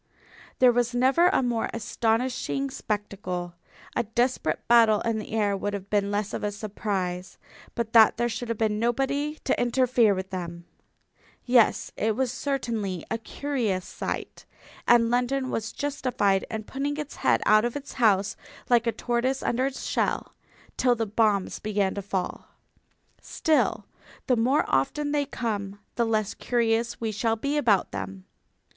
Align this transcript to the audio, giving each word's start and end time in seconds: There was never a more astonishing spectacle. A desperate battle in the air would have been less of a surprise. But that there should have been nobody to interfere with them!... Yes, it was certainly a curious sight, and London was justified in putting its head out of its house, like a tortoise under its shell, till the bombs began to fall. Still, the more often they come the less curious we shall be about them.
There 0.57 0.71
was 0.71 0.95
never 0.95 1.27
a 1.27 1.43
more 1.43 1.69
astonishing 1.75 2.71
spectacle. 2.71 3.53
A 3.95 4.01
desperate 4.01 4.67
battle 4.67 4.99
in 5.01 5.19
the 5.19 5.31
air 5.33 5.55
would 5.55 5.75
have 5.75 5.91
been 5.91 6.09
less 6.09 6.33
of 6.33 6.43
a 6.43 6.51
surprise. 6.51 7.37
But 7.75 7.93
that 7.93 8.17
there 8.17 8.27
should 8.27 8.49
have 8.49 8.57
been 8.57 8.79
nobody 8.79 9.37
to 9.43 9.61
interfere 9.61 10.15
with 10.15 10.31
them!... 10.31 10.65
Yes, 11.45 11.91
it 11.97 12.15
was 12.15 12.31
certainly 12.31 13.05
a 13.11 13.19
curious 13.19 13.85
sight, 13.85 14.47
and 14.87 15.11
London 15.11 15.51
was 15.51 15.71
justified 15.71 16.45
in 16.49 16.63
putting 16.63 16.97
its 16.97 17.17
head 17.17 17.43
out 17.45 17.63
of 17.63 17.75
its 17.75 17.93
house, 17.93 18.35
like 18.69 18.87
a 18.87 18.91
tortoise 18.91 19.43
under 19.43 19.67
its 19.67 19.83
shell, 19.85 20.33
till 20.77 20.95
the 20.95 21.05
bombs 21.05 21.59
began 21.59 21.93
to 21.93 22.01
fall. 22.01 22.47
Still, 23.21 23.85
the 24.25 24.35
more 24.35 24.65
often 24.67 25.11
they 25.11 25.27
come 25.27 25.79
the 25.93 26.05
less 26.05 26.33
curious 26.33 26.99
we 26.99 27.11
shall 27.11 27.35
be 27.35 27.55
about 27.55 27.91
them. 27.91 28.25